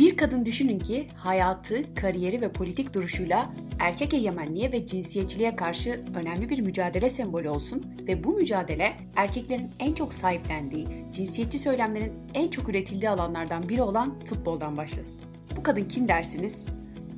Bir 0.00 0.16
kadın 0.16 0.44
düşünün 0.44 0.78
ki 0.78 1.08
hayatı, 1.16 1.94
kariyeri 1.94 2.40
ve 2.40 2.52
politik 2.52 2.94
duruşuyla 2.94 3.52
erkek 3.78 4.14
egemenliğe 4.14 4.72
ve 4.72 4.86
cinsiyetçiliğe 4.86 5.56
karşı 5.56 6.04
önemli 6.14 6.48
bir 6.48 6.58
mücadele 6.58 7.10
sembolü 7.10 7.48
olsun 7.48 7.86
ve 8.06 8.24
bu 8.24 8.32
mücadele 8.32 8.96
erkeklerin 9.16 9.70
en 9.78 9.94
çok 9.94 10.14
sahiplendiği, 10.14 10.88
cinsiyetçi 11.12 11.58
söylemlerin 11.58 12.12
en 12.34 12.48
çok 12.48 12.68
üretildiği 12.68 13.10
alanlardan 13.10 13.68
biri 13.68 13.82
olan 13.82 14.20
futboldan 14.24 14.76
başlasın. 14.76 15.20
Bu 15.56 15.62
kadın 15.62 15.84
kim 15.84 16.08
dersiniz? 16.08 16.66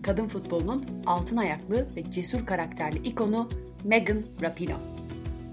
Kadın 0.03 0.29
futbolunun 0.29 0.85
altın 1.07 1.37
ayaklı 1.37 1.89
ve 1.96 2.11
cesur 2.11 2.46
karakterli 2.46 2.99
ikonu 3.09 3.51
Megan 3.85 4.23
Rapinoe. 4.43 4.77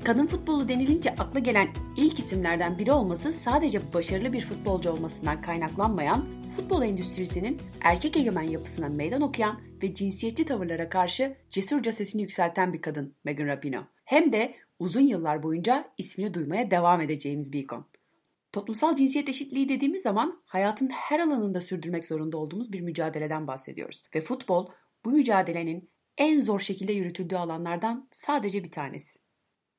Kadın 0.03 0.27
futbolu 0.27 0.69
denilince 0.69 1.15
akla 1.15 1.39
gelen 1.39 1.67
ilk 1.97 2.19
isimlerden 2.19 2.77
biri 2.77 2.91
olması 2.91 3.31
sadece 3.31 3.93
başarılı 3.93 4.33
bir 4.33 4.41
futbolcu 4.41 4.91
olmasından 4.91 5.41
kaynaklanmayan, 5.41 6.38
futbol 6.59 6.83
endüstrisinin 6.83 7.61
erkek 7.81 8.17
egemen 8.17 8.41
yapısına 8.41 8.89
meydan 8.89 9.21
okuyan 9.21 9.61
ve 9.83 9.93
cinsiyetçi 9.93 10.45
tavırlara 10.45 10.89
karşı 10.89 11.35
cesurca 11.49 11.91
sesini 11.91 12.21
yükselten 12.21 12.73
bir 12.73 12.81
kadın 12.81 13.15
Megan 13.23 13.47
Rapinoe. 13.47 13.87
Hem 14.05 14.31
de 14.31 14.55
uzun 14.79 15.01
yıllar 15.01 15.43
boyunca 15.43 15.91
ismini 15.97 16.33
duymaya 16.33 16.71
devam 16.71 17.01
edeceğimiz 17.01 17.53
bir 17.53 17.59
ikon. 17.59 17.85
Toplumsal 18.51 18.95
cinsiyet 18.95 19.29
eşitliği 19.29 19.69
dediğimiz 19.69 20.01
zaman 20.01 20.41
hayatın 20.45 20.89
her 20.89 21.19
alanında 21.19 21.61
sürdürmek 21.61 22.07
zorunda 22.07 22.37
olduğumuz 22.37 22.71
bir 22.71 22.81
mücadeleden 22.81 23.47
bahsediyoruz. 23.47 24.03
Ve 24.15 24.21
futbol 24.21 24.67
bu 25.05 25.11
mücadelenin 25.11 25.89
en 26.17 26.39
zor 26.39 26.59
şekilde 26.59 26.93
yürütüldüğü 26.93 27.35
alanlardan 27.35 28.07
sadece 28.11 28.63
bir 28.63 28.71
tanesi. 28.71 29.19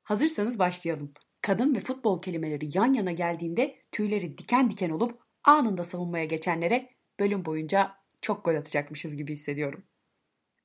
Hazırsanız 0.02 0.58
başlayalım. 0.58 1.12
Kadın 1.42 1.74
ve 1.74 1.80
futbol 1.80 2.22
kelimeleri 2.22 2.78
yan 2.78 2.94
yana 2.94 3.12
geldiğinde 3.12 3.76
tüyleri 3.92 4.38
diken 4.38 4.70
diken 4.70 4.90
olup 4.90 5.29
anında 5.44 5.84
savunmaya 5.84 6.24
geçenlere 6.24 6.88
bölüm 7.20 7.44
boyunca 7.44 7.94
çok 8.22 8.44
gol 8.44 8.54
atacakmışız 8.54 9.16
gibi 9.16 9.32
hissediyorum. 9.32 9.82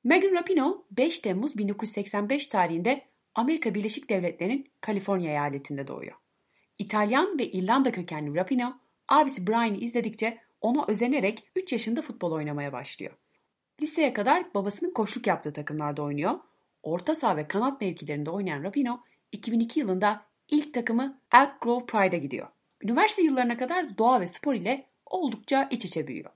Megan 0.03 0.31
Rapinoe 0.31 0.77
5 0.91 1.19
Temmuz 1.19 1.57
1985 1.57 2.47
tarihinde 2.47 3.05
Amerika 3.35 3.73
Birleşik 3.73 4.09
Devletleri'nin 4.09 4.67
Kaliforniya 4.81 5.31
eyaletinde 5.31 5.87
doğuyor. 5.87 6.15
İtalyan 6.79 7.39
ve 7.39 7.51
İrlanda 7.51 7.91
kökenli 7.91 8.35
Rapinoe, 8.35 8.73
abisi 9.07 9.47
Brian'ı 9.47 9.77
izledikçe 9.77 10.37
ona 10.61 10.85
özenerek 10.87 11.43
3 11.55 11.73
yaşında 11.73 12.01
futbol 12.01 12.31
oynamaya 12.31 12.73
başlıyor. 12.73 13.13
Liseye 13.81 14.13
kadar 14.13 14.53
babasının 14.53 14.93
koşluk 14.93 15.27
yaptığı 15.27 15.53
takımlarda 15.53 16.03
oynuyor. 16.03 16.39
Orta 16.83 17.15
saha 17.15 17.37
ve 17.37 17.47
kanat 17.47 17.81
mevkilerinde 17.81 18.29
oynayan 18.29 18.63
Rapinoe 18.63 18.99
2002 19.31 19.79
yılında 19.79 20.25
ilk 20.49 20.73
takımı 20.73 21.21
Elk 21.33 21.61
Grove 21.61 21.85
Pride'a 21.85 22.19
gidiyor. 22.19 22.47
Üniversite 22.85 23.21
yıllarına 23.21 23.57
kadar 23.57 23.97
doğa 23.97 24.21
ve 24.21 24.27
spor 24.27 24.53
ile 24.53 24.85
oldukça 25.05 25.67
iç 25.71 25.85
içe 25.85 26.07
büyüyor. 26.07 26.31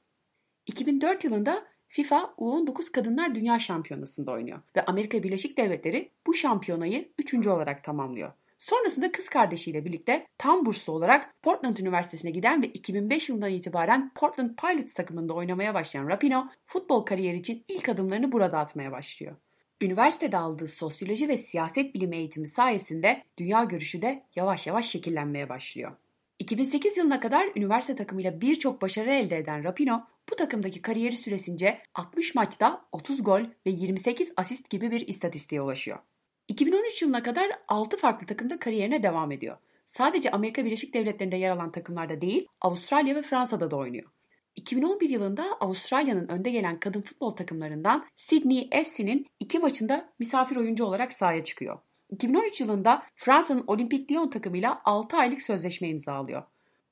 2004 0.66 1.24
yılında 1.24 1.66
FIFA 1.88 2.34
U19 2.38 2.92
Kadınlar 2.92 3.36
Dünya 3.36 3.60
Şampiyonası'nda 3.60 4.32
oynuyor 4.32 4.60
ve 4.76 4.86
Amerika 4.86 5.24
Birleşik 5.24 5.58
Devletleri 5.58 6.10
bu 6.28 6.34
şampiyonayı 6.34 7.10
üçüncü 7.20 7.50
olarak 7.50 7.84
tamamlıyor. 7.84 8.32
Sonrasında 8.58 9.12
kız 9.12 9.30
kardeşiyle 9.30 9.86
birlikte 9.86 10.28
tam 10.38 10.66
burslu 10.66 10.94
olarak 10.94 11.34
Portland 11.42 11.78
Üniversitesi'ne 11.78 12.32
giden 12.32 12.62
ve 12.62 12.68
2005 12.68 13.30
yılından 13.30 13.52
itibaren 13.52 14.12
Portland 14.16 14.50
Pilots 14.56 14.94
takımında 14.94 15.34
oynamaya 15.34 15.74
başlayan 15.74 16.08
Rapinoe, 16.08 16.44
futbol 16.66 17.02
kariyeri 17.02 17.38
için 17.38 17.64
ilk 17.68 17.90
adımlarını 17.90 18.32
burada 18.32 18.60
atmaya 18.60 18.92
başlıyor. 18.92 19.36
Üniversitede 19.82 20.38
aldığı 20.38 20.68
sosyoloji 20.68 21.28
ve 21.28 21.38
siyaset 21.38 21.96
bilimi 21.96 22.16
eğitimi 22.16 22.48
sayesinde 22.48 23.24
dünya 23.38 23.64
görüşü 23.64 24.02
de 24.02 24.24
yavaş 24.36 24.68
yavaş 24.68 24.86
şekillenmeye 24.86 25.50
başlıyor. 25.50 25.92
2008 26.40 26.98
yılına 26.98 27.20
kadar 27.20 27.50
üniversite 27.56 27.96
takımıyla 27.96 28.42
birçok 28.42 28.82
başarı 28.82 29.12
elde 29.12 29.38
eden 29.38 29.64
Rapino, 29.64 30.06
bu 30.32 30.36
takımdaki 30.36 30.82
kariyeri 30.82 31.16
süresince 31.16 31.82
60 31.96 32.36
maçta 32.36 32.86
30 32.92 33.24
gol 33.24 33.42
ve 33.42 33.70
28 33.72 34.32
asist 34.38 34.70
gibi 34.70 34.92
bir 34.92 35.08
istatistiğe 35.08 35.62
ulaşıyor. 35.62 36.00
2013 36.48 37.02
yılına 37.02 37.24
kadar 37.24 37.52
6 37.68 37.98
farklı 37.98 38.28
takımda 38.28 38.60
kariyerine 38.60 39.04
devam 39.04 39.32
ediyor. 39.32 39.58
Sadece 39.86 40.32
Amerika 40.32 40.66
Birleşik 40.66 40.94
Devletleri'nde 40.94 41.36
yer 41.36 41.52
alan 41.52 41.72
takımlarda 41.72 42.22
değil, 42.22 42.48
Avustralya 42.62 43.16
ve 43.16 43.22
Fransa'da 43.22 43.72
da 43.72 43.76
oynuyor. 43.76 44.10
2011 44.56 45.10
yılında 45.10 45.44
Avustralya'nın 45.60 46.28
önde 46.28 46.52
gelen 46.52 46.80
kadın 46.80 47.02
futbol 47.02 47.32
takımlarından 47.32 48.06
Sydney 48.16 48.70
FC'nin 48.84 49.26
iki 49.40 49.60
maçında 49.60 50.14
misafir 50.20 50.56
oyuncu 50.56 50.86
olarak 50.86 51.14
sahaya 51.14 51.44
çıkıyor. 51.44 51.80
2013 52.10 52.62
yılında 52.62 53.04
Fransa'nın 53.16 53.64
Olimpik 53.68 54.12
Lyon 54.12 54.30
takımıyla 54.30 54.82
6 54.86 55.18
aylık 55.18 55.42
sözleşme 55.42 55.88
imzalıyor. 55.88 56.44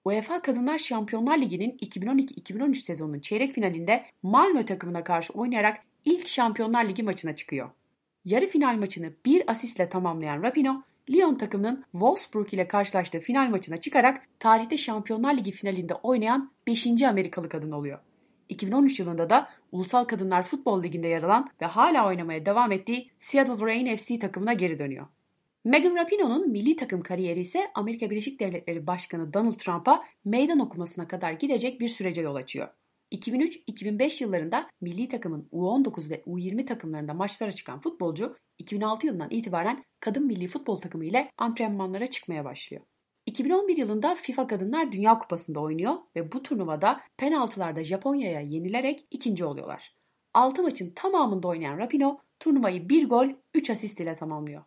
UEFA 0.05 0.41
Kadınlar 0.41 0.77
Şampiyonlar 0.77 1.37
Ligi'nin 1.37 1.77
2012-2013 1.77 2.75
sezonunun 2.75 3.19
çeyrek 3.19 3.53
finalinde 3.53 4.05
Malmö 4.23 4.65
takımına 4.65 5.03
karşı 5.03 5.33
oynayarak 5.33 5.79
ilk 6.05 6.27
Şampiyonlar 6.27 6.85
Ligi 6.85 7.03
maçına 7.03 7.35
çıkıyor. 7.35 7.69
Yarı 8.25 8.47
final 8.47 8.75
maçını 8.75 9.11
bir 9.25 9.51
asistle 9.51 9.89
tamamlayan 9.89 10.43
Rapino, 10.43 10.81
Lyon 11.09 11.35
takımının 11.35 11.83
Wolfsburg 11.91 12.53
ile 12.53 12.67
karşılaştığı 12.67 13.19
final 13.19 13.49
maçına 13.49 13.77
çıkarak 13.77 14.21
tarihte 14.39 14.77
Şampiyonlar 14.77 15.37
Ligi 15.37 15.51
finalinde 15.51 15.93
oynayan 15.93 16.51
5. 16.67 16.87
Amerikalı 17.01 17.49
kadın 17.49 17.71
oluyor. 17.71 17.99
2013 18.49 18.99
yılında 18.99 19.29
da 19.29 19.49
Ulusal 19.71 20.05
Kadınlar 20.05 20.43
Futbol 20.43 20.83
Ligi'nde 20.83 21.07
yer 21.07 21.23
alan 21.23 21.47
ve 21.61 21.65
hala 21.65 22.07
oynamaya 22.07 22.45
devam 22.45 22.71
ettiği 22.71 23.11
Seattle 23.19 23.65
Reign 23.65 23.95
FC 23.95 24.19
takımına 24.19 24.53
geri 24.53 24.79
dönüyor. 24.79 25.07
Megan 25.65 25.95
Rapinoe'nun 25.95 26.49
milli 26.49 26.75
takım 26.75 27.01
kariyeri 27.01 27.39
ise 27.39 27.71
Amerika 27.75 28.09
Birleşik 28.09 28.39
Devletleri 28.39 28.87
Başkanı 28.87 29.33
Donald 29.33 29.53
Trump'a 29.53 30.03
meydan 30.25 30.59
okumasına 30.59 31.07
kadar 31.07 31.31
gidecek 31.31 31.79
bir 31.79 31.87
sürece 31.87 32.21
yol 32.21 32.35
açıyor. 32.35 32.67
2003-2005 33.11 34.23
yıllarında 34.23 34.69
milli 34.81 35.07
takımın 35.07 35.47
U19 35.51 36.09
ve 36.09 36.23
U20 36.27 36.65
takımlarında 36.65 37.13
maçlara 37.13 37.51
çıkan 37.51 37.81
futbolcu 37.81 38.35
2006 38.57 39.07
yılından 39.07 39.29
itibaren 39.31 39.83
kadın 39.99 40.25
milli 40.25 40.47
futbol 40.47 40.77
takımı 40.77 41.05
ile 41.05 41.31
antrenmanlara 41.37 42.07
çıkmaya 42.07 42.45
başlıyor. 42.45 42.83
2011 43.27 43.77
yılında 43.77 44.15
FIFA 44.15 44.47
Kadınlar 44.47 44.91
Dünya 44.91 45.19
Kupası'nda 45.19 45.59
oynuyor 45.59 45.95
ve 46.15 46.31
bu 46.31 46.43
turnuvada 46.43 47.01
penaltılarda 47.17 47.83
Japonya'ya 47.83 48.41
yenilerek 48.41 49.07
ikinci 49.11 49.45
oluyorlar. 49.45 49.95
6 50.33 50.63
maçın 50.63 50.91
tamamında 50.95 51.47
oynayan 51.47 51.77
Rapino 51.77 52.19
turnuvayı 52.39 52.89
1 52.89 53.09
gol 53.09 53.27
3 53.53 53.69
asist 53.69 53.99
ile 53.99 54.15
tamamlıyor. 54.15 54.63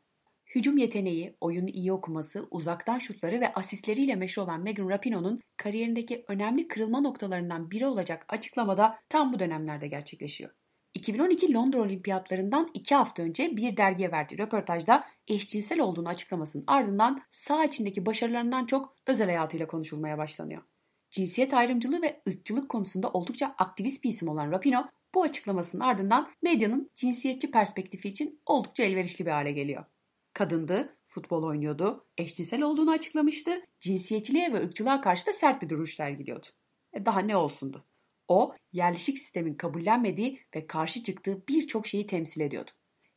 Hücum 0.54 0.78
yeteneği, 0.78 1.36
oyunu 1.40 1.68
iyi 1.68 1.92
okuması, 1.92 2.48
uzaktan 2.50 2.98
şutları 2.98 3.40
ve 3.40 3.52
asistleriyle 3.54 4.14
meşhur 4.14 4.42
olan 4.42 4.60
Megan 4.60 4.88
Rapinoe'nun 4.88 5.40
kariyerindeki 5.56 6.24
önemli 6.28 6.68
kırılma 6.68 7.00
noktalarından 7.00 7.70
biri 7.70 7.86
olacak 7.86 8.24
açıklamada 8.28 8.98
tam 9.08 9.32
bu 9.32 9.38
dönemlerde 9.38 9.88
gerçekleşiyor. 9.88 10.50
2012 10.94 11.54
Londra 11.54 11.80
Olimpiyatlarından 11.80 12.70
2 12.74 12.94
hafta 12.94 13.22
önce 13.22 13.56
bir 13.56 13.76
dergiye 13.76 14.12
verdiği 14.12 14.38
röportajda 14.38 15.04
eşcinsel 15.28 15.80
olduğunu 15.80 16.08
açıklamasının 16.08 16.64
ardından 16.66 17.22
sağ 17.30 17.64
içindeki 17.64 18.06
başarılarından 18.06 18.66
çok 18.66 18.96
özel 19.06 19.26
hayatıyla 19.26 19.66
konuşulmaya 19.66 20.18
başlanıyor. 20.18 20.62
Cinsiyet 21.10 21.54
ayrımcılığı 21.54 22.02
ve 22.02 22.22
ırkçılık 22.28 22.68
konusunda 22.68 23.10
oldukça 23.10 23.54
aktivist 23.58 24.04
bir 24.04 24.08
isim 24.08 24.28
olan 24.28 24.52
Rapino 24.52 24.86
bu 25.14 25.22
açıklamasının 25.22 25.82
ardından 25.82 26.30
medyanın 26.42 26.90
cinsiyetçi 26.94 27.50
perspektifi 27.50 28.08
için 28.08 28.40
oldukça 28.46 28.82
elverişli 28.82 29.26
bir 29.26 29.30
hale 29.30 29.52
geliyor. 29.52 29.84
Kadındı, 30.32 30.96
futbol 31.08 31.42
oynuyordu, 31.42 32.06
eşcinsel 32.18 32.62
olduğunu 32.62 32.90
açıklamıştı, 32.90 33.62
cinsiyetçiliğe 33.80 34.52
ve 34.52 34.56
ırkçılığa 34.56 35.00
karşı 35.00 35.26
da 35.26 35.32
sert 35.32 35.62
bir 35.62 35.68
duruş 35.68 35.94
sergiliyordu. 35.94 36.46
E 36.92 37.06
daha 37.06 37.20
ne 37.20 37.36
olsundu? 37.36 37.84
O, 38.30 38.54
yerleşik 38.72 39.18
sistemin 39.18 39.54
kabullenmediği 39.54 40.40
ve 40.56 40.66
karşı 40.66 41.02
çıktığı 41.02 41.42
birçok 41.48 41.86
şeyi 41.86 42.06
temsil 42.06 42.40
ediyordu. 42.40 42.70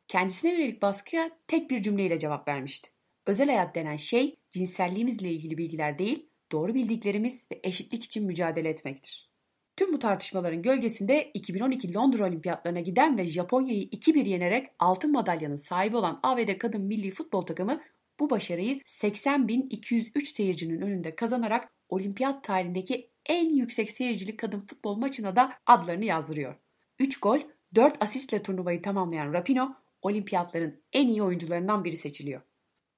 Kendisine 0.08 0.52
yönelik 0.52 0.82
baskıya 0.82 1.30
tek 1.48 1.70
bir 1.70 1.82
cümleyle 1.82 2.20
cevap 2.20 2.48
vermişti. 2.48 2.90
Özel 3.26 3.48
hayat 3.48 3.76
denen 3.76 3.96
şey 3.96 4.36
cinselliğimizle 4.52 5.32
ilgili 5.32 5.58
bilgiler 5.58 6.00
değil, 6.00 6.30
doğru 6.52 6.74
bildiklerimiz 6.74 7.48
ve 7.52 7.60
eşitlik 7.64 8.04
için 8.04 8.26
mücadele 8.26 8.70
etmektir. 8.70 9.30
Tüm 9.78 9.94
bu 9.94 10.00
tartışmaların 10.00 10.62
gölgesinde 10.62 11.32
2012 11.34 11.94
Londra 11.94 12.28
Olimpiyatlarına 12.28 12.80
giden 12.80 13.18
ve 13.18 13.26
Japonya'yı 13.26 13.84
2-1 13.84 14.28
yenerek 14.28 14.70
altın 14.80 15.12
madalyanın 15.12 15.56
sahibi 15.56 15.98
olan 15.98 16.20
ABD 16.24 16.58
kadın 16.58 16.82
milli 16.82 17.12
futbol 17.12 17.42
takımı 17.42 17.82
bu 18.20 18.30
başarıyı 18.30 18.78
80.203 18.78 20.26
seyircinin 20.26 20.82
önünde 20.82 21.16
kazanarak 21.16 21.74
olimpiyat 21.90 22.44
tarihindeki 22.44 23.13
en 23.26 23.56
yüksek 23.56 23.90
seyircili 23.90 24.38
kadın 24.38 24.62
futbol 24.62 24.96
maçına 24.96 25.36
da 25.36 25.54
adlarını 25.66 26.06
yazdırıyor. 26.06 26.56
3 27.00 27.20
gol, 27.20 27.40
4 27.76 28.04
asistle 28.04 28.44
turnuvayı 28.44 28.82
tamamlayan 28.82 29.34
Rapino, 29.34 29.76
olimpiyatların 30.02 30.84
en 30.94 31.08
iyi 31.08 31.24
oyuncularından 31.24 31.84
biri 31.84 31.98
seçiliyor. 31.98 32.42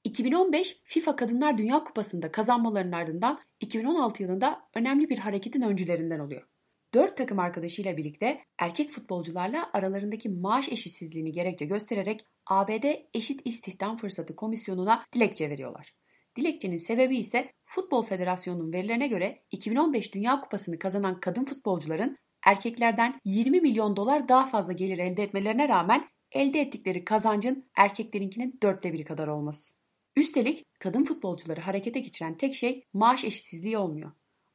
2015 0.03 0.81
FIFA 0.83 1.15
Kadınlar 1.15 1.57
Dünya 1.57 1.83
Kupası'nda 1.83 2.31
kazanmalarının 2.31 2.91
ardından 2.91 3.39
2016 3.59 4.23
yılında 4.23 4.61
önemli 4.75 5.09
bir 5.09 5.17
hareketin 5.17 5.61
öncülerinden 5.61 6.19
oluyor. 6.19 6.47
4 6.93 7.17
takım 7.17 7.39
arkadaşıyla 7.39 7.97
birlikte 7.97 8.41
erkek 8.59 8.89
futbolcularla 8.89 9.69
aralarındaki 9.73 10.29
maaş 10.29 10.69
eşitsizliğini 10.69 11.31
gerekçe 11.31 11.65
göstererek 11.65 12.25
ABD 12.45 12.83
Eşit 13.13 13.41
İstihdam 13.45 13.97
Fırsatı 13.97 14.35
Komisyonu'na 14.35 15.05
dilekçe 15.13 15.49
veriyorlar. 15.49 15.93
Dilekçenin 16.35 16.77
sebebi 16.77 17.17
ise 17.17 17.51
Futbol 17.65 18.03
Federasyonu'nun 18.03 18.73
verilerine 18.73 19.07
göre 19.07 19.43
2015 19.51 20.13
Dünya 20.13 20.41
Kupası'nı 20.41 20.79
kazanan 20.79 21.19
kadın 21.19 21.45
futbolcuların 21.45 22.17
erkeklerden 22.45 23.19
20 23.25 23.61
milyon 23.61 23.95
dolar 23.95 24.29
daha 24.29 24.45
fazla 24.45 24.73
gelir 24.73 24.97
elde 24.97 25.23
etmelerine 25.23 25.67
rağmen 25.67 26.07
elde 26.31 26.61
ettikleri 26.61 27.05
kazancın 27.05 27.69
erkeklerinkinin 27.75 28.59
dörtte 28.63 28.93
biri 28.93 29.03
kadar 29.05 29.27
olması. 29.27 29.75
Üstelik 30.15 30.65
kadın 30.79 31.03
futbolcuları 31.03 31.61
harekete 31.61 31.99
geçiren 31.99 32.37
tek 32.37 32.55
şey 32.55 32.83
maaş 32.93 33.23
eşitsizliği 33.23 33.77
olmuyor. 33.77 34.11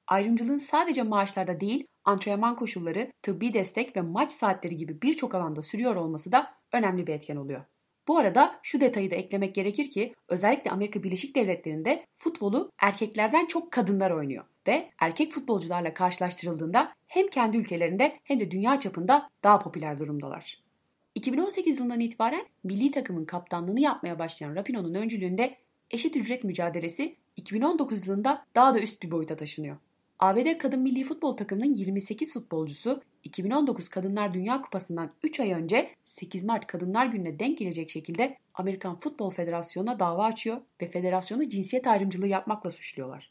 Ayrımcılığın 0.07 0.59
sadece 0.59 1.03
maaşlarda 1.03 1.61
değil, 1.61 1.87
antrenman 2.05 2.57
koşulları, 2.57 3.13
tıbbi 3.23 3.55
destek 3.55 3.97
ve 3.97 4.01
maç 4.01 4.33
saatleri 4.33 4.77
gibi 4.77 5.03
birçok 5.03 5.35
alanda 5.35 5.63
sürüyor 5.63 5.97
olması 5.97 6.33
da 6.33 6.55
önemli 6.73 7.07
bir 7.07 7.13
etken 7.13 7.37
oluyor. 7.37 7.65
Bu 8.11 8.19
arada 8.19 8.61
şu 8.63 8.81
detayı 8.81 9.11
da 9.11 9.15
eklemek 9.15 9.55
gerekir 9.55 9.91
ki 9.91 10.15
özellikle 10.29 10.71
Amerika 10.71 11.03
Birleşik 11.03 11.37
Devletleri'nde 11.37 12.07
futbolu 12.19 12.71
erkeklerden 12.79 13.47
çok 13.47 13.73
kadınlar 13.73 14.11
oynuyor 14.11 14.45
ve 14.67 14.91
erkek 14.99 15.33
futbolcularla 15.33 15.95
karşılaştırıldığında 15.95 16.93
hem 17.07 17.29
kendi 17.29 17.57
ülkelerinde 17.57 18.19
hem 18.25 18.41
de 18.41 18.51
dünya 18.51 18.81
çapında 18.81 19.31
daha 19.43 19.59
popüler 19.59 19.99
durumdalar. 19.99 20.59
2018 21.15 21.79
yılından 21.79 22.01
itibaren 22.01 22.47
milli 22.65 22.91
takımın 22.91 23.25
kaptanlığını 23.25 23.81
yapmaya 23.81 24.19
başlayan 24.19 24.57
Rapinoe'nun 24.57 24.95
öncülüğünde 24.95 25.57
eşit 25.91 26.17
ücret 26.17 26.45
mücadelesi 26.45 27.17
2019 27.37 28.07
yılında 28.07 28.47
daha 28.55 28.75
da 28.75 28.81
üst 28.81 29.03
bir 29.03 29.11
boyuta 29.11 29.37
taşınıyor. 29.37 29.77
ABD 30.21 30.59
kadın 30.59 30.81
milli 30.81 31.05
futbol 31.05 31.37
takımının 31.37 31.75
28 31.75 32.33
futbolcusu 32.33 33.03
2019 33.25 33.89
Kadınlar 33.89 34.35
Dünya 34.35 34.63
Kupası'ndan 34.63 35.13
3 35.23 35.41
ay 35.41 35.53
önce 35.53 35.91
8 36.05 36.45
Mart 36.45 36.67
Kadınlar 36.67 37.07
Günü'ne 37.07 37.39
denk 37.39 37.59
gelecek 37.59 37.91
şekilde 37.91 38.37
Amerikan 38.55 39.01
Futbol 39.01 39.31
Federasyonu'na 39.31 40.01
dava 40.01 40.25
açıyor 40.25 40.61
ve 40.83 40.89
federasyonu 40.89 41.49
cinsiyet 41.49 41.87
ayrımcılığı 41.87 42.27
yapmakla 42.27 42.71
suçluyorlar. 42.71 43.31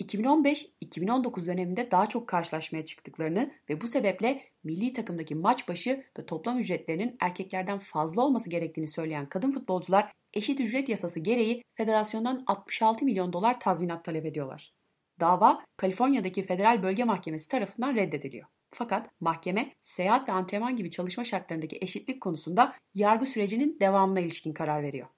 2015-2019 0.00 1.46
döneminde 1.46 1.90
daha 1.90 2.06
çok 2.06 2.28
karşılaşmaya 2.28 2.84
çıktıklarını 2.84 3.50
ve 3.70 3.80
bu 3.80 3.88
sebeple 3.88 4.42
milli 4.64 4.92
takımdaki 4.92 5.34
maç 5.34 5.68
başı 5.68 6.04
ve 6.18 6.26
toplam 6.26 6.58
ücretlerinin 6.58 7.16
erkeklerden 7.20 7.78
fazla 7.78 8.22
olması 8.22 8.50
gerektiğini 8.50 8.88
söyleyen 8.88 9.28
kadın 9.28 9.52
futbolcular 9.52 10.12
eşit 10.34 10.60
ücret 10.60 10.88
yasası 10.88 11.20
gereği 11.20 11.62
federasyondan 11.74 12.44
66 12.46 13.04
milyon 13.04 13.32
dolar 13.32 13.60
tazminat 13.60 14.04
talep 14.04 14.26
ediyorlar. 14.26 14.77
Dava 15.20 15.64
Kaliforniya'daki 15.76 16.42
Federal 16.42 16.82
Bölge 16.82 17.04
Mahkemesi 17.04 17.48
tarafından 17.48 17.94
reddediliyor. 17.94 18.46
Fakat 18.70 19.10
mahkeme 19.20 19.72
seyahat 19.82 20.28
ve 20.28 20.32
antrenman 20.32 20.76
gibi 20.76 20.90
çalışma 20.90 21.24
şartlarındaki 21.24 21.78
eşitlik 21.80 22.20
konusunda 22.20 22.74
yargı 22.94 23.26
sürecinin 23.26 23.76
devamına 23.80 24.20
ilişkin 24.20 24.52
karar 24.52 24.82
veriyor. 24.82 25.08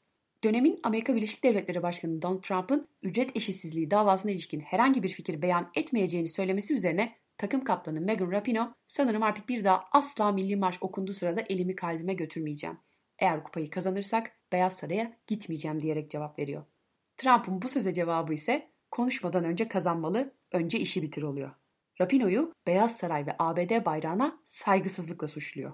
Dönemin 0.44 0.80
Amerika 0.82 1.14
Birleşik 1.14 1.44
Devletleri 1.44 1.82
Başkanı 1.82 2.22
Donald 2.22 2.42
Trump'ın 2.42 2.88
ücret 3.02 3.36
eşitsizliği 3.36 3.90
davasına 3.90 4.30
ilişkin 4.30 4.60
herhangi 4.60 5.02
bir 5.02 5.08
fikir 5.08 5.42
beyan 5.42 5.70
etmeyeceğini 5.74 6.28
söylemesi 6.28 6.74
üzerine 6.74 7.16
takım 7.38 7.64
kaptanı 7.64 8.00
Megan 8.00 8.30
Rapinoe 8.30 8.68
sanırım 8.86 9.22
artık 9.22 9.48
bir 9.48 9.64
daha 9.64 9.84
asla 9.92 10.32
milli 10.32 10.56
marş 10.56 10.78
okunduğu 10.80 11.12
sırada 11.12 11.40
elimi 11.40 11.74
kalbime 11.74 12.14
götürmeyeceğim. 12.14 12.78
Eğer 13.18 13.44
kupayı 13.44 13.70
kazanırsak 13.70 14.32
Beyaz 14.52 14.76
Saray'a 14.76 15.12
gitmeyeceğim 15.26 15.80
diyerek 15.80 16.10
cevap 16.10 16.38
veriyor. 16.38 16.64
Trump'ın 17.16 17.62
bu 17.62 17.68
söze 17.68 17.94
cevabı 17.94 18.34
ise 18.34 18.70
konuşmadan 18.90 19.44
önce 19.44 19.68
kazanmalı, 19.68 20.34
önce 20.52 20.78
işi 20.78 21.02
bitir 21.02 21.22
oluyor. 21.22 21.50
Rapinoe'yu 22.00 22.52
Beyaz 22.66 22.96
Saray 22.96 23.26
ve 23.26 23.36
ABD 23.38 23.84
bayrağına 23.84 24.40
saygısızlıkla 24.44 25.28
suçluyor. 25.28 25.72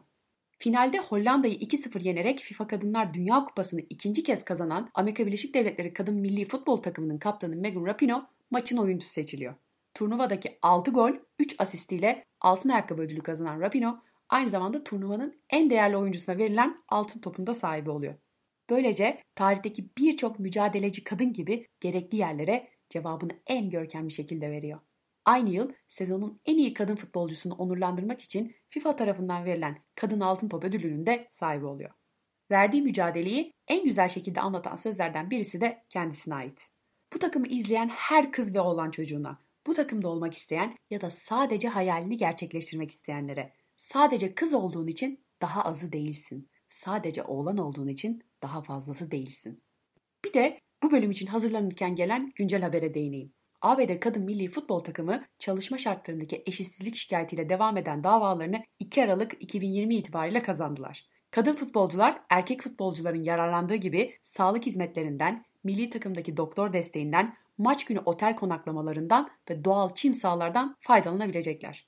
Finalde 0.59 0.99
Hollanda'yı 0.99 1.55
2-0 1.55 2.03
yenerek 2.03 2.39
FIFA 2.39 2.67
Kadınlar 2.67 3.15
Dünya 3.15 3.45
Kupası'nı 3.45 3.81
ikinci 3.81 4.23
kez 4.23 4.45
kazanan 4.45 4.91
Amerika 4.95 5.27
Birleşik 5.27 5.55
Devletleri 5.55 5.93
Kadın 5.93 6.15
Milli 6.15 6.49
Futbol 6.49 6.77
Takımının 6.77 7.19
kaptanı 7.19 7.57
Megan 7.57 7.87
Rapinoe 7.87 8.23
maçın 8.51 8.77
oyuncusu 8.77 9.13
seçiliyor. 9.13 9.55
Turnuvadaki 9.95 10.59
6 10.63 10.91
gol, 10.91 11.13
3 11.39 11.55
asistiyle 11.59 12.25
altın 12.41 12.69
ayakkabı 12.69 13.03
ödülü 13.03 13.23
kazanan 13.23 13.61
Rapinoe 13.61 13.95
aynı 14.29 14.49
zamanda 14.49 14.85
turnuvanın 14.85 15.41
en 15.51 15.71
değerli 15.71 15.97
oyuncusuna 15.97 16.39
verilen 16.39 16.85
altın 16.89 17.21
topunda 17.21 17.55
sahibi 17.55 17.91
oluyor. 17.91 18.15
Böylece 18.71 19.23
tarihteki 19.35 19.91
birçok 19.99 20.39
mücadeleci 20.39 21.05
kadın 21.05 21.33
gibi 21.33 21.67
gerekli 21.81 22.19
yerlere 22.19 22.69
cevabını 22.89 23.33
en 23.47 23.71
görkemli 23.71 24.11
şekilde 24.11 24.51
veriyor. 24.51 24.81
Aynı 25.25 25.51
yıl 25.51 25.73
sezonun 25.89 26.41
en 26.47 26.59
iyi 26.59 26.75
kadın 26.75 26.97
futbolcusunu 26.97 27.55
onurlandırmak 27.55 28.21
için 28.21 28.57
FIFA 28.69 28.97
tarafından 28.97 29.45
verilen 29.45 29.83
Kadın 29.95 30.21
Altın 30.21 30.49
Top 30.49 30.65
ödülünün 30.65 31.07
de 31.07 31.27
sahibi 31.31 31.67
oluyor. 31.67 31.91
Verdiği 32.51 32.83
mücadeleyi 32.83 33.53
en 33.69 33.85
güzel 33.85 34.09
şekilde 34.09 34.41
anlatan 34.41 34.77
sözlerden 34.77 35.31
birisi 35.31 35.61
de 35.61 35.85
kendisine 35.89 36.35
ait. 36.35 36.69
Bu 37.13 37.19
takımı 37.19 37.47
izleyen 37.47 37.89
her 37.89 38.33
kız 38.33 38.55
ve 38.55 38.61
oğlan 38.61 38.91
çocuğuna, 38.91 39.41
bu 39.67 39.75
takımda 39.75 40.09
olmak 40.09 40.35
isteyen 40.35 40.77
ya 40.91 41.01
da 41.01 41.11
sadece 41.11 41.69
hayalini 41.69 42.17
gerçekleştirmek 42.17 42.91
isteyenlere, 42.91 43.53
sadece 43.77 44.35
kız 44.35 44.55
olduğun 44.55 44.87
için 44.87 45.25
daha 45.43 45.63
azı 45.63 45.93
değilsin. 45.93 46.49
Sadece 46.69 47.23
oğlan 47.23 47.59
olduğun 47.59 47.89
için 47.89 48.23
daha 48.43 48.63
fazlası 48.63 49.11
değilsin. 49.11 49.63
Bir 50.25 50.33
de 50.33 50.61
bu 50.83 50.91
bölüm 50.91 51.11
için 51.11 51.27
hazırlanırken 51.27 51.97
gelen 51.97 52.33
güncel 52.35 52.63
habere 52.63 52.95
değineyim. 52.95 53.33
ABD 53.63 53.99
kadın 54.01 54.23
milli 54.23 54.49
futbol 54.49 54.81
takımı 54.81 55.25
çalışma 55.39 55.79
şartlarındaki 55.79 56.43
eşitsizlik 56.47 56.97
şikayetiyle 56.97 57.49
devam 57.49 57.77
eden 57.77 58.05
davalarını 58.05 58.63
2 58.79 59.05
Aralık 59.05 59.33
2020 59.41 59.97
itibariyle 59.97 60.43
kazandılar. 60.43 61.07
Kadın 61.31 61.55
futbolcular 61.55 62.23
erkek 62.31 62.63
futbolcuların 62.63 63.23
yararlandığı 63.23 63.75
gibi 63.75 64.19
sağlık 64.23 64.67
hizmetlerinden, 64.67 65.45
milli 65.65 65.91
takımdaki 65.91 66.37
doktor 66.37 66.73
desteğinden, 66.73 67.37
maç 67.59 67.85
günü 67.85 67.99
otel 68.05 68.37
konaklamalarından 68.37 69.31
ve 69.51 69.65
doğal 69.65 69.95
çim 69.95 70.15
sahalardan 70.15 70.77
faydalanabilecekler. 70.81 71.87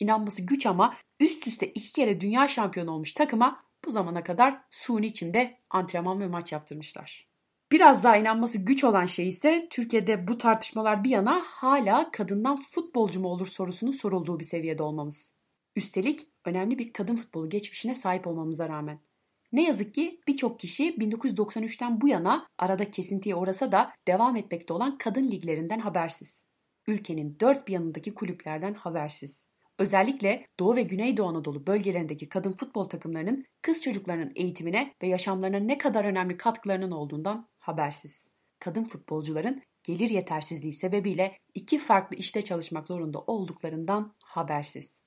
İnanması 0.00 0.42
güç 0.42 0.66
ama 0.66 0.96
üst 1.20 1.46
üste 1.46 1.66
iki 1.66 1.92
kere 1.92 2.20
dünya 2.20 2.48
şampiyonu 2.48 2.90
olmuş 2.90 3.12
takıma 3.12 3.64
bu 3.84 3.90
zamana 3.90 4.24
kadar 4.24 4.60
suni 4.70 5.12
çimde 5.12 5.58
antrenman 5.70 6.20
ve 6.20 6.26
maç 6.26 6.52
yaptırmışlar. 6.52 7.29
Biraz 7.72 8.04
daha 8.04 8.16
inanması 8.16 8.58
güç 8.58 8.84
olan 8.84 9.06
şey 9.06 9.28
ise 9.28 9.66
Türkiye'de 9.70 10.28
bu 10.28 10.38
tartışmalar 10.38 11.04
bir 11.04 11.10
yana 11.10 11.42
hala 11.44 12.10
kadından 12.10 12.56
futbolcu 12.56 13.20
mu 13.20 13.28
olur 13.28 13.46
sorusunun 13.46 13.90
sorulduğu 13.90 14.40
bir 14.40 14.44
seviyede 14.44 14.82
olmamız. 14.82 15.32
Üstelik 15.76 16.20
önemli 16.44 16.78
bir 16.78 16.92
kadın 16.92 17.16
futbolu 17.16 17.48
geçmişine 17.48 17.94
sahip 17.94 18.26
olmamıza 18.26 18.68
rağmen. 18.68 19.00
Ne 19.52 19.62
yazık 19.62 19.94
ki 19.94 20.20
birçok 20.28 20.60
kişi 20.60 20.94
1993'ten 20.94 22.00
bu 22.00 22.08
yana 22.08 22.46
arada 22.58 22.90
kesintiye 22.90 23.34
uğrasa 23.34 23.72
da 23.72 23.90
devam 24.08 24.36
etmekte 24.36 24.72
olan 24.72 24.98
kadın 24.98 25.24
liglerinden 25.24 25.78
habersiz. 25.78 26.46
Ülkenin 26.86 27.36
dört 27.40 27.68
bir 27.68 27.72
yanındaki 27.72 28.14
kulüplerden 28.14 28.74
habersiz. 28.74 29.49
Özellikle 29.80 30.46
Doğu 30.58 30.76
ve 30.76 30.82
Güneydoğu 30.82 31.26
Anadolu 31.26 31.66
bölgelerindeki 31.66 32.28
kadın 32.28 32.52
futbol 32.52 32.88
takımlarının 32.88 33.44
kız 33.62 33.82
çocuklarının 33.82 34.32
eğitimine 34.34 34.94
ve 35.02 35.06
yaşamlarına 35.06 35.58
ne 35.58 35.78
kadar 35.78 36.04
önemli 36.04 36.36
katkılarının 36.36 36.90
olduğundan 36.90 37.48
habersiz. 37.58 38.28
Kadın 38.58 38.84
futbolcuların 38.84 39.62
gelir 39.84 40.10
yetersizliği 40.10 40.72
sebebiyle 40.72 41.38
iki 41.54 41.78
farklı 41.78 42.16
işte 42.16 42.42
çalışmak 42.42 42.86
zorunda 42.86 43.20
olduklarından 43.20 44.14
habersiz. 44.24 45.02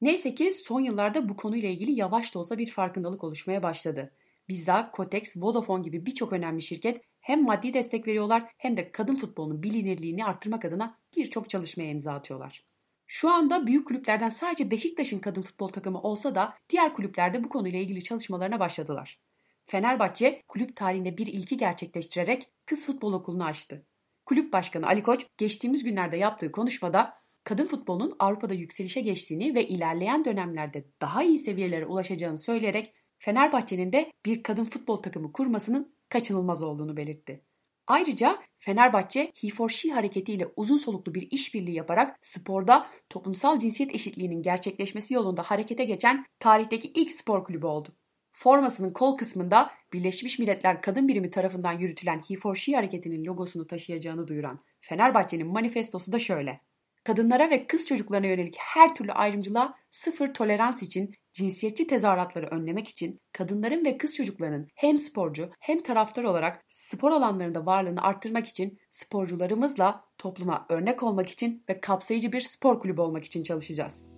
Neyse 0.00 0.34
ki 0.34 0.52
son 0.52 0.80
yıllarda 0.80 1.28
bu 1.28 1.36
konuyla 1.36 1.68
ilgili 1.68 1.92
yavaş 1.92 2.34
da 2.34 2.38
olsa 2.38 2.58
bir 2.58 2.70
farkındalık 2.70 3.24
oluşmaya 3.24 3.62
başladı. 3.62 4.14
Visa, 4.50 4.90
Kotex, 4.90 5.36
Vodafone 5.36 5.82
gibi 5.82 6.06
birçok 6.06 6.32
önemli 6.32 6.62
şirket 6.62 7.02
hem 7.20 7.44
maddi 7.44 7.74
destek 7.74 8.06
veriyorlar 8.06 8.50
hem 8.58 8.76
de 8.76 8.92
kadın 8.92 9.16
futbolunun 9.16 9.62
bilinirliğini 9.62 10.24
arttırmak 10.24 10.64
adına 10.64 10.98
birçok 11.16 11.50
çalışmaya 11.50 11.90
imza 11.90 12.12
atıyorlar. 12.12 12.75
Şu 13.06 13.30
anda 13.30 13.66
büyük 13.66 13.86
kulüplerden 13.86 14.28
sadece 14.28 14.70
Beşiktaş'ın 14.70 15.18
kadın 15.18 15.42
futbol 15.42 15.68
takımı 15.68 16.00
olsa 16.00 16.34
da 16.34 16.54
diğer 16.68 16.94
kulüplerde 16.94 17.44
bu 17.44 17.48
konuyla 17.48 17.78
ilgili 17.78 18.04
çalışmalarına 18.04 18.60
başladılar. 18.60 19.20
Fenerbahçe 19.64 20.42
kulüp 20.48 20.76
tarihinde 20.76 21.18
bir 21.18 21.26
ilki 21.26 21.56
gerçekleştirerek 21.56 22.48
kız 22.66 22.86
futbol 22.86 23.12
okulunu 23.12 23.44
açtı. 23.44 23.86
Kulüp 24.24 24.52
başkanı 24.52 24.86
Ali 24.86 25.02
Koç 25.02 25.26
geçtiğimiz 25.38 25.84
günlerde 25.84 26.16
yaptığı 26.16 26.52
konuşmada 26.52 27.14
kadın 27.44 27.66
futbolunun 27.66 28.16
Avrupa'da 28.18 28.54
yükselişe 28.54 29.00
geçtiğini 29.00 29.54
ve 29.54 29.68
ilerleyen 29.68 30.24
dönemlerde 30.24 30.84
daha 31.00 31.22
iyi 31.22 31.38
seviyelere 31.38 31.86
ulaşacağını 31.86 32.38
söyleyerek 32.38 32.94
Fenerbahçe'nin 33.18 33.92
de 33.92 34.12
bir 34.26 34.42
kadın 34.42 34.64
futbol 34.64 35.02
takımı 35.02 35.32
kurmasının 35.32 35.96
kaçınılmaz 36.08 36.62
olduğunu 36.62 36.96
belirtti. 36.96 37.45
Ayrıca 37.86 38.38
Fenerbahçe 38.58 39.32
He 39.40 39.48
for 39.48 39.68
She 39.68 39.90
hareketiyle 39.90 40.46
uzun 40.56 40.76
soluklu 40.76 41.14
bir 41.14 41.28
işbirliği 41.30 41.74
yaparak 41.74 42.18
sporda 42.22 42.86
toplumsal 43.10 43.58
cinsiyet 43.58 43.94
eşitliğinin 43.94 44.42
gerçekleşmesi 44.42 45.14
yolunda 45.14 45.42
harekete 45.42 45.84
geçen 45.84 46.26
tarihteki 46.38 46.88
ilk 46.88 47.12
spor 47.12 47.44
kulübü 47.44 47.66
oldu. 47.66 47.96
Formasının 48.32 48.92
kol 48.92 49.16
kısmında 49.16 49.70
Birleşmiş 49.92 50.38
Milletler 50.38 50.82
Kadın 50.82 51.08
Birimi 51.08 51.30
tarafından 51.30 51.72
yürütülen 51.72 52.22
He 52.28 52.36
for 52.36 52.56
She 52.56 52.72
hareketinin 52.72 53.24
logosunu 53.24 53.66
taşıyacağını 53.66 54.28
duyuran 54.28 54.60
Fenerbahçe'nin 54.80 55.46
manifestosu 55.46 56.12
da 56.12 56.18
şöyle. 56.18 56.60
Kadınlara 57.04 57.50
ve 57.50 57.66
kız 57.66 57.86
çocuklarına 57.86 58.26
yönelik 58.26 58.56
her 58.58 58.94
türlü 58.94 59.12
ayrımcılığa 59.12 59.74
sıfır 59.90 60.34
tolerans 60.34 60.82
için, 60.82 61.14
cinsiyetçi 61.36 61.86
tezahüratları 61.86 62.46
önlemek 62.46 62.88
için, 62.88 63.20
kadınların 63.32 63.84
ve 63.84 63.98
kız 63.98 64.14
çocuklarının 64.14 64.68
hem 64.74 64.98
sporcu 64.98 65.50
hem 65.60 65.82
taraftar 65.82 66.24
olarak 66.24 66.64
spor 66.68 67.10
alanlarında 67.10 67.66
varlığını 67.66 68.02
arttırmak 68.02 68.48
için, 68.48 68.78
sporcularımızla 68.90 70.04
topluma 70.18 70.66
örnek 70.68 71.02
olmak 71.02 71.30
için 71.30 71.64
ve 71.68 71.80
kapsayıcı 71.80 72.32
bir 72.32 72.40
spor 72.40 72.80
kulübü 72.80 73.00
olmak 73.00 73.24
için 73.24 73.42
çalışacağız. 73.42 74.08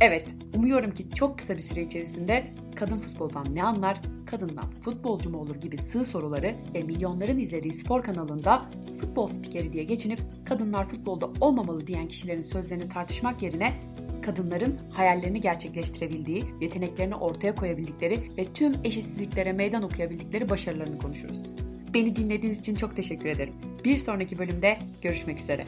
Evet, 0.00 0.28
umuyorum 0.54 0.90
ki 0.90 1.10
çok 1.10 1.38
kısa 1.38 1.56
bir 1.56 1.62
süre 1.62 1.82
içerisinde 1.82 2.54
kadın 2.76 2.98
futboldan 2.98 3.54
ne 3.54 3.64
anlar, 3.64 4.02
kadından 4.26 4.70
futbolcu 4.70 5.30
mu 5.30 5.38
olur 5.38 5.56
gibi 5.56 5.78
sığ 5.78 6.04
soruları 6.04 6.56
ve 6.74 6.82
milyonların 6.82 7.38
izlediği 7.38 7.72
spor 7.72 8.02
kanalında 8.02 8.70
futbol 9.00 9.26
spikeri 9.26 9.72
diye 9.72 9.84
geçinip 9.84 10.20
kadınlar 10.44 10.88
futbolda 10.88 11.30
olmamalı 11.40 11.86
diyen 11.86 12.08
kişilerin 12.08 12.42
sözlerini 12.42 12.88
tartışmak 12.88 13.42
yerine 13.42 13.93
kadınların 14.24 14.78
hayallerini 14.90 15.40
gerçekleştirebildiği, 15.40 16.44
yeteneklerini 16.60 17.14
ortaya 17.14 17.54
koyabildikleri 17.54 18.36
ve 18.38 18.44
tüm 18.54 18.74
eşitsizliklere 18.84 19.52
meydan 19.52 19.82
okuyabildikleri 19.82 20.48
başarılarını 20.48 20.98
konuşuruz. 20.98 21.54
Beni 21.94 22.16
dinlediğiniz 22.16 22.58
için 22.58 22.74
çok 22.74 22.96
teşekkür 22.96 23.26
ederim. 23.26 23.54
Bir 23.84 23.96
sonraki 23.96 24.38
bölümde 24.38 24.78
görüşmek 25.02 25.38
üzere. 25.40 25.64